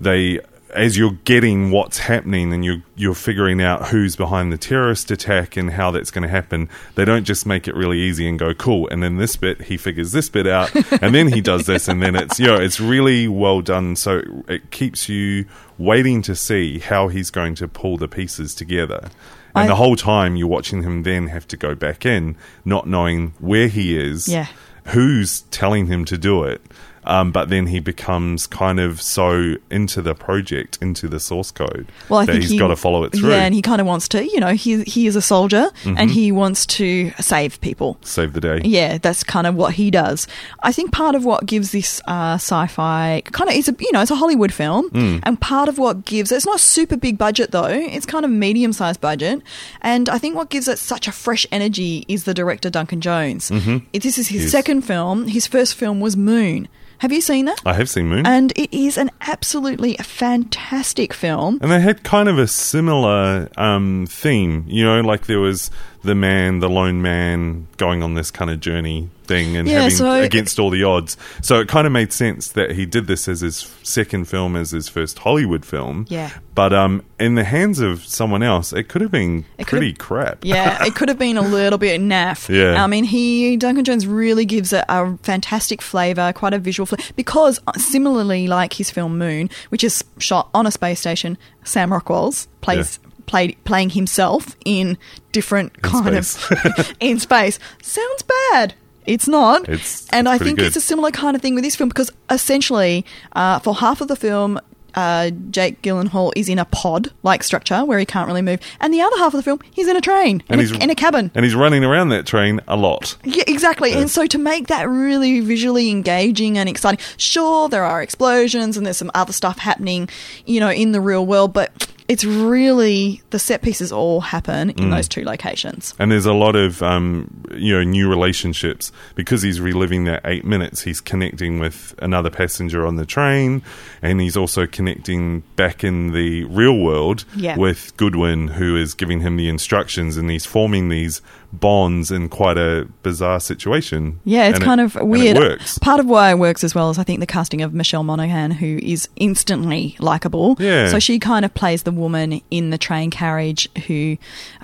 [0.00, 0.40] they
[0.74, 5.56] as you're getting what's happening and you're you're figuring out who's behind the terrorist attack
[5.56, 6.68] and how that's going to happen.
[6.94, 8.86] They don't just make it really easy and go cool.
[8.90, 12.02] And then this bit he figures this bit out, and then he does this, and
[12.02, 13.96] then it's you know it's really well done.
[13.96, 15.46] So it keeps you
[15.78, 19.08] waiting to see how he's going to pull the pieces together.
[19.54, 22.86] And I- the whole time you're watching him then have to go back in, not
[22.86, 24.46] knowing where he is Yeah.
[24.88, 26.60] who's telling him to do it.
[27.08, 31.86] Um, but then he becomes kind of so into the project, into the source code,
[32.08, 33.30] Well, I that think he's he, got to follow it through.
[33.30, 34.22] Yeah, and he kind of wants to.
[34.24, 36.10] You know, he he is a soldier, and Mhm.
[36.10, 37.96] he wants to save people.
[38.02, 38.60] Save the day.
[38.62, 40.26] Yeah, that's kind of what he does.
[40.62, 44.02] I think part of what gives this uh, sci-fi kind of it's a you know
[44.02, 45.20] it's a Hollywood film, Mm.
[45.22, 47.64] and part of what gives it's not super big budget though.
[47.96, 49.40] It's kind of medium sized budget,
[49.80, 53.50] and I think what gives it such a fresh energy is the director Duncan Jones.
[53.50, 53.82] Mhm.
[53.92, 54.50] This is his Yes.
[54.52, 55.28] second film.
[55.28, 56.68] His first film was Moon.
[56.98, 57.60] Have you seen that?
[57.64, 58.26] I have seen Moon.
[58.26, 61.58] And it is an absolutely fantastic film.
[61.62, 65.70] And they had kind of a similar um, theme, you know, like there was
[66.02, 69.96] the man, the lone man, going on this kind of journey thing and Yeah, having
[69.96, 71.16] so- against all the odds.
[71.42, 74.70] So it kind of made sense that he did this as his second film, as
[74.70, 76.06] his first Hollywood film.
[76.08, 76.30] Yeah.
[76.54, 80.38] But um, in the hands of someone else, it could have been pretty have- crap.
[80.44, 82.48] Yeah, it could have been a little bit naff.
[82.48, 82.82] Yeah.
[82.82, 87.02] I mean, he Duncan Jones really gives it a fantastic flavour, quite a visual flavour,
[87.16, 91.92] because uh, similarly, like his film Moon, which is shot on a space station, Sam
[91.92, 92.98] Rockwell's plays.
[93.28, 94.98] Playing himself in
[95.32, 98.74] different kind of in space sounds bad.
[99.06, 99.68] It's not.
[99.68, 100.66] It's and I think good.
[100.66, 104.08] it's a similar kind of thing with this film because essentially, uh, for half of
[104.08, 104.60] the film,
[104.94, 109.00] uh, Jake Gyllenhaal is in a pod-like structure where he can't really move, and the
[109.00, 110.94] other half of the film, he's in a train in, And a, he's- in a
[110.94, 111.30] cabin.
[111.34, 113.16] And he's running around that train a lot.
[113.24, 113.90] Yeah, exactly.
[113.92, 113.98] Yeah.
[114.00, 118.84] And so to make that really visually engaging and exciting, sure, there are explosions and
[118.84, 120.08] there's some other stuff happening,
[120.46, 124.76] you know, in the real world, but it's really the set pieces all happen in
[124.86, 124.90] Mm.
[124.96, 125.94] those two locations.
[125.98, 130.44] And there's a lot of um, you know new relationships because he's reliving that eight
[130.44, 130.82] minutes.
[130.82, 133.62] He's connecting with another passenger on the train,
[134.02, 137.56] and he's also connecting back in the real world Yeah.
[137.56, 141.20] with Goodwin, who is giving him the instructions, and he's forming these
[141.52, 144.20] bonds in quite a bizarre situation.
[144.24, 145.36] Yeah, it's And it- kind of weird.
[145.36, 145.78] it works.
[145.78, 148.50] Part of why it works as well is I think the casting of Michelle Monaghan,
[148.50, 150.56] who is instantly likable.
[150.58, 150.88] Yeah.
[150.88, 154.18] So she kind of plays the woman in the train carriage who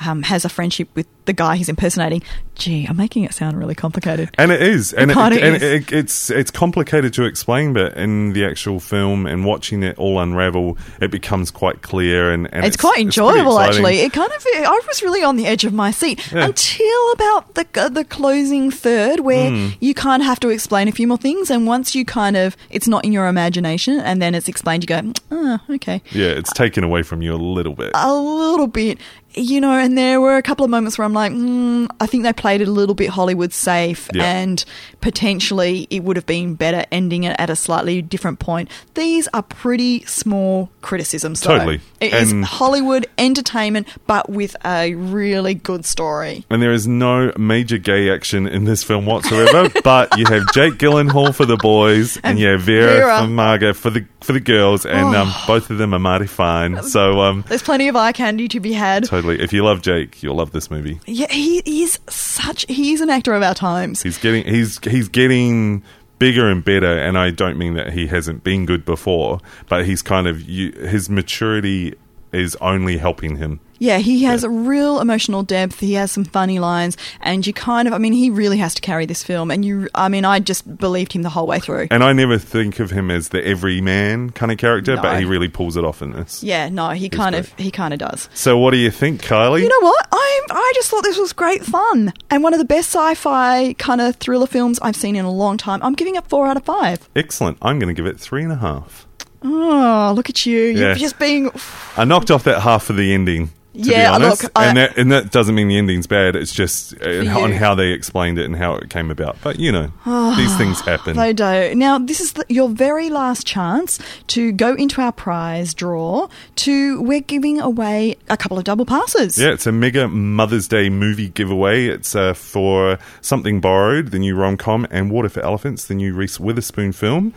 [0.06, 2.22] um, has a friendship with the guy he's impersonating.
[2.56, 4.30] Gee, I'm making it sound really complicated.
[4.38, 5.62] And it is, and, it, and is.
[5.62, 10.20] it- it's it's complicated to explain, but in the actual film and watching it all
[10.20, 13.84] unravel, it becomes quite clear and, and it's, quite enjoyable exciting.
[13.84, 14.00] actually.
[14.00, 16.44] It kind of I was really on the edge of my seat Yeah.
[16.46, 19.76] until about the uh, the closing third where Mm.
[19.80, 22.56] you kind of have to explain a few more things and once you kind of
[22.70, 26.52] it's not in your imagination and then it's explained you go oh okay Yeah, it's
[26.52, 27.90] taken away from you a little bit.
[27.94, 28.98] a little bit
[29.36, 32.22] you know and there were a couple of moments where I'm like mm, I think
[32.24, 34.24] they played it a little bit Hollywood safe Yeah.
[34.24, 34.64] and
[35.00, 39.42] potentially it would have been better ending it at a slightly different point these are
[39.42, 41.56] pretty small criticisms though.
[41.58, 41.80] Totally.
[42.00, 46.44] It is And- Hollywood entertainment, but with a really good story.
[46.50, 49.70] And there is no major gay action in this film whatsoever.
[49.84, 53.20] but you have Jake Gyllenhaal for the boys, and, And you have Vera, Vera.
[53.22, 55.44] for Margot for the for the girls, and um, Oh.
[55.46, 56.82] both of them are mighty fine.
[56.82, 59.04] So um, There's plenty of eye candy to be had.
[59.04, 61.00] totally, if you love Jake, you'll love this movie.
[61.06, 62.66] Yeah, he is such.
[62.68, 64.02] He is an actor of our times.
[64.02, 65.82] He's getting he's he's getting
[66.18, 70.02] bigger and better, and I don't mean that he hasn't been good before, but he's
[70.02, 71.94] kind of you, his maturity
[72.32, 73.60] is only helping him.
[73.84, 75.80] Yeah, he has a real emotional depth.
[75.80, 77.92] He has some funny lines, and you kind of.
[77.94, 79.50] I mean, he really has to carry this film.
[79.50, 81.88] And you, I mean, I just believed him the whole way through.
[81.90, 85.02] And I never think of him as the everyman kind of character, No.
[85.02, 86.42] but he really pulls it off in this.
[86.42, 88.28] Yeah, no, he kind of, he kind of does.
[88.34, 89.62] So, what do you think, Kylie?
[89.62, 90.06] You know what?
[90.12, 94.00] I I just thought this was great fun and one of the best sci-fi kind
[94.00, 95.82] of thriller films I've seen in a long time.
[95.82, 97.08] I'm giving it four out of five.
[97.14, 97.58] Excellent.
[97.62, 99.06] I'm going to give it three and a half.
[99.42, 100.58] Oh, look at you!
[100.58, 100.94] You're Yeah.
[100.94, 101.50] just being.
[101.98, 103.50] I knocked off that half for the ending.
[103.76, 106.36] Yeah, look, I- and that and that doesn't mean the ending's bad.
[106.36, 109.36] It's just uh, on how they explained it and how it came about.
[109.42, 109.90] But you know,
[110.36, 111.16] these things happen.
[111.16, 111.74] They do.
[111.74, 116.28] Now, this is the, your very last chance to go into our prize draw.
[116.56, 119.36] To we're giving away a couple of double passes.
[119.36, 121.86] Yeah, it's a mega Mother's Day movie giveaway.
[121.86, 126.14] It's uh, for Something Borrowed, the new rom com, and Water for Elephants, the new
[126.14, 127.34] Reese Witherspoon film.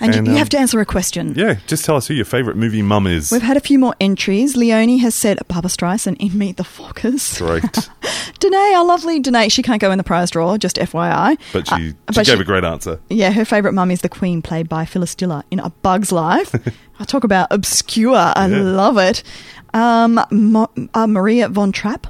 [0.00, 1.34] And, you, you um, have to answer a question.
[1.36, 3.30] Yeah, just tell us who your favourite movie mum is.
[3.30, 4.56] We've had a few more entries.
[4.56, 7.38] Leonie has said Barbra Streisand in Meet the Fockers.
[7.38, 7.62] Great.
[8.40, 11.38] Danae, our lovely Danae, she can't go in the prize draw, just FYI.
[11.52, 13.00] But she, Uh, she but gave she- a great answer.
[13.08, 16.54] Yeah, her favourite mum is the Queen, played by Phyllis Diller in A Bug's Life.
[16.98, 18.16] I talk about obscure.
[18.16, 18.60] I Yeah.
[18.62, 19.22] love it.
[19.72, 22.06] Um, Mo- uh, Maria von Trapp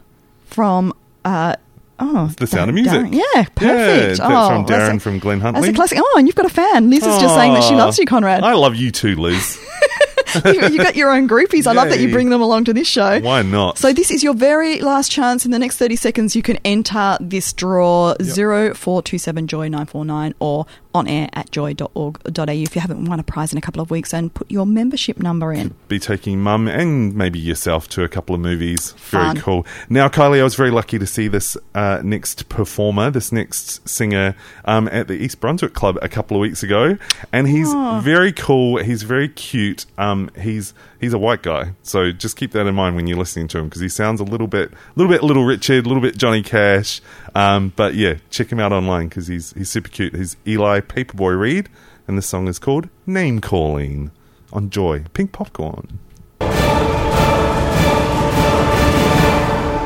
[0.46, 0.92] from.
[1.24, 1.56] Uh,
[1.98, 2.92] Oh, The Sound of Music.
[2.92, 3.60] Darren- Yeah, Yeah, perfect.
[3.64, 5.68] Oh, that's oh, from that's Darren from Glen That's Huntly.
[5.70, 5.98] a classic.
[6.00, 6.90] Oh, and you've got a fan.
[6.90, 8.42] Liz is just saying that she loves you, Conrad.
[8.42, 9.58] I love you too, Liz.
[10.44, 11.66] you, you got your own groupies.
[11.68, 13.20] I love that you bring them along to this show.
[13.20, 13.78] Why not?
[13.78, 15.44] So this is your very last chance.
[15.44, 21.08] In the next 30 seconds, you can enter this draw 0427 Joy 949 or on
[21.08, 24.32] air at joy.org.au if you haven't won a prize in a couple of weeks and
[24.32, 25.74] put your membership number in.
[25.88, 28.92] be taking mum and maybe yourself to a couple of movies.
[28.92, 29.34] Fun.
[29.34, 29.66] Very cool.
[29.88, 34.36] Now, Kylie, I was very lucky to see this uh, next performer, this next singer,
[34.64, 36.96] um, at the East Brunswick Club a couple of weeks ago,
[37.32, 38.00] and he's Oh.
[38.04, 38.78] very cool.
[38.78, 39.86] He's very cute.
[39.98, 43.48] Um, he's he's a white guy, so just keep that in mind when you're listening
[43.48, 46.16] to him because he sounds a little bit, little bit Little Richard, a little bit
[46.16, 47.00] Johnny Cash.
[47.34, 50.14] Um, but yeah, check him out online because he's he's super cute.
[50.14, 51.68] He's Eli Paperboy Reed,
[52.06, 54.10] and the song is called Name Calling
[54.52, 55.98] on Joy Pink Popcorn.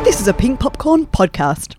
[0.05, 1.77] This is a Pink Popcorn podcast.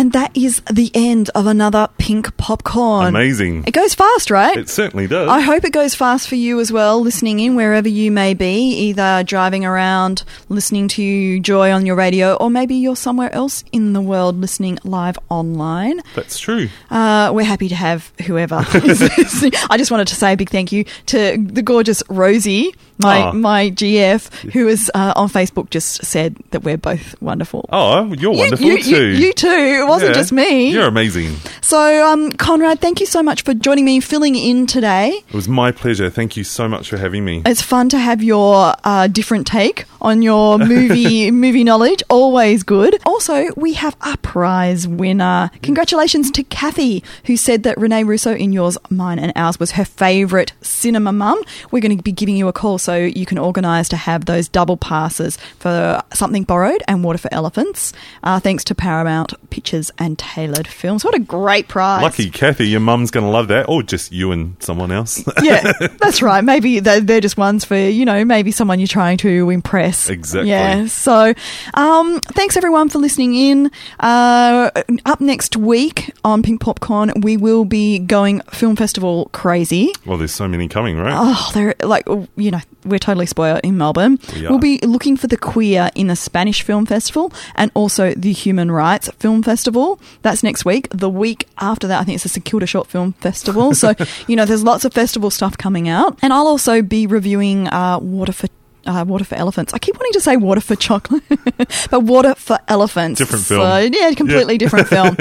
[0.00, 3.06] And that is the end of another Pink Popcorn.
[3.08, 3.64] Amazing.
[3.66, 4.56] It goes fast, right?
[4.56, 5.28] It certainly does.
[5.28, 8.70] I hope it goes fast for you as well, listening in wherever you may be,
[8.88, 13.92] either driving around, listening to Joy on your radio, or maybe you're somewhere else in
[13.92, 16.00] the world listening live online.
[16.14, 16.70] That's true.
[16.90, 18.54] Uh, we're happy to have whoever.
[18.66, 23.32] I just wanted to say a big thank you to the gorgeous Rosie, my, Aw.
[23.32, 27.66] my GF, who is uh, on Facebook just said that we're both wonderful.
[27.70, 29.06] Oh, you're You- wonderful you, too.
[29.08, 29.86] You, you too.
[29.90, 30.20] It wasn't Yeah.
[30.20, 30.70] just me.
[30.70, 31.36] You're amazing.
[31.60, 35.22] So, um, Conrad, thank you so much for joining me, filling in today.
[35.28, 36.10] It was my pleasure.
[36.10, 37.42] Thank you so much for having me.
[37.46, 42.02] It's fun to have your uh, different take on your movie movie knowledge.
[42.08, 42.98] Always good.
[43.04, 45.50] Also, we have a prize winner.
[45.62, 49.84] Congratulations to Kathy, who said that Renee Russo in yours, mine, and ours was her
[49.84, 51.40] favourite cinema mum.
[51.70, 54.48] We're going to be giving you a call so you can organise to have those
[54.48, 57.92] double passes for Something Borrowed and Water for Elephants.
[58.24, 61.04] Uh, thanks to Paramount Pictures features and tailored films.
[61.04, 62.02] What a great prize!
[62.02, 65.22] Lucky Kathy, your mum's going to love that, or just you and someone else.
[65.42, 66.42] yeah, that's right.
[66.42, 70.08] Maybe they're, they're, just ones for you know maybe someone you're trying to impress.
[70.08, 70.50] Exactly.
[70.50, 70.86] Yeah.
[70.86, 71.34] So,
[71.74, 73.70] um, thanks everyone for listening in.
[74.00, 74.70] Uh,
[75.04, 79.92] up next week on Pink Popcorn, we will be going film festival crazy.
[80.06, 81.14] Well, there's so many coming, right?
[81.16, 82.06] Oh, they're like
[82.36, 84.18] you know we're totally spoiled in Melbourne.
[84.34, 88.32] We will be looking for the queer in the Spanish Film Festival and also the
[88.32, 90.00] Human Rights Film Festival.
[90.22, 90.88] That's next week.
[90.90, 93.74] The week after that, I think it's the St Kilda Short Film Festival.
[93.74, 93.92] so,
[94.26, 96.18] you know, there's lots of festival stuff coming out.
[96.22, 98.46] And I'll also be reviewing uh, Water for
[98.86, 99.74] uh, Water for Elephants.
[99.74, 101.22] I keep wanting to say Water for Chocolate,
[101.90, 103.18] but Water for Elephants.
[103.18, 103.60] Different film.
[103.60, 104.58] So, yeah, completely yeah.
[104.58, 105.16] different film.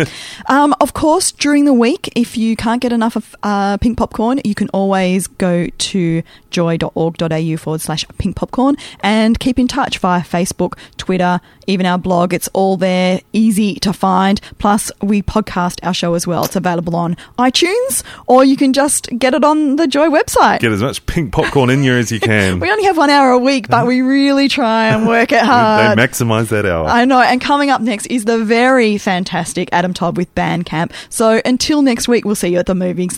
[0.47, 4.39] Um, of course, during the week, if you can't get enough of uh, pink popcorn,
[4.45, 10.21] you can always go to joy.org.au forward slash pink popcorn and keep in touch via
[10.21, 12.33] Facebook, Twitter, even our blog.
[12.33, 14.39] It's all there, easy to find.
[14.57, 16.45] Plus, we podcast our show as well.
[16.45, 20.59] It's available on iTunes, or you can just get it on the Joy website.
[20.59, 22.59] Get as much pink popcorn in you as you can.
[22.59, 25.97] we only have one hour a week, but we really try and work it hard.
[25.97, 26.87] they maximize that hour.
[26.87, 27.21] I know.
[27.21, 30.91] And coming up next is the very fantastic Adam Todd with Boomkat.
[31.09, 33.17] So until next week, we'll see you at the movies.